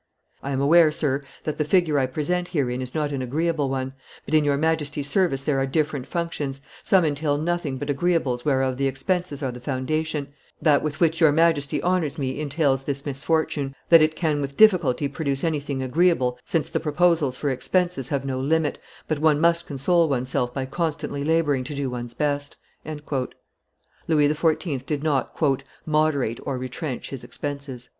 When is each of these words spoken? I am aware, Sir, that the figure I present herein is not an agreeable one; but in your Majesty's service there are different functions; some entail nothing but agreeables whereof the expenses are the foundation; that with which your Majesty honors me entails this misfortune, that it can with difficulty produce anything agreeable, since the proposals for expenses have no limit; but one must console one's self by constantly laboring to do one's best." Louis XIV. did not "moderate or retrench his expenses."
I 0.41 0.49
am 0.49 0.59
aware, 0.59 0.91
Sir, 0.91 1.21
that 1.43 1.59
the 1.59 1.63
figure 1.63 1.99
I 1.99 2.07
present 2.07 2.47
herein 2.47 2.81
is 2.81 2.95
not 2.95 3.11
an 3.11 3.21
agreeable 3.21 3.69
one; 3.69 3.93
but 4.25 4.33
in 4.33 4.43
your 4.43 4.57
Majesty's 4.57 5.07
service 5.07 5.43
there 5.43 5.59
are 5.59 5.67
different 5.67 6.07
functions; 6.07 6.59
some 6.81 7.05
entail 7.05 7.37
nothing 7.37 7.77
but 7.77 7.87
agreeables 7.87 8.43
whereof 8.43 8.77
the 8.77 8.87
expenses 8.87 9.43
are 9.43 9.51
the 9.51 9.59
foundation; 9.59 10.29
that 10.59 10.81
with 10.81 10.99
which 11.01 11.21
your 11.21 11.31
Majesty 11.31 11.83
honors 11.83 12.17
me 12.17 12.39
entails 12.39 12.83
this 12.85 13.05
misfortune, 13.05 13.75
that 13.89 14.01
it 14.01 14.15
can 14.15 14.41
with 14.41 14.57
difficulty 14.57 15.07
produce 15.07 15.43
anything 15.43 15.83
agreeable, 15.83 16.39
since 16.43 16.71
the 16.71 16.79
proposals 16.79 17.37
for 17.37 17.51
expenses 17.51 18.09
have 18.09 18.25
no 18.25 18.39
limit; 18.39 18.79
but 19.07 19.19
one 19.19 19.39
must 19.39 19.67
console 19.67 20.09
one's 20.09 20.31
self 20.31 20.51
by 20.51 20.65
constantly 20.65 21.23
laboring 21.23 21.63
to 21.63 21.75
do 21.75 21.91
one's 21.91 22.15
best." 22.15 22.55
Louis 24.07 24.27
XIV. 24.33 24.83
did 24.83 25.03
not 25.03 25.39
"moderate 25.85 26.39
or 26.43 26.57
retrench 26.57 27.11
his 27.11 27.23
expenses." 27.23 27.89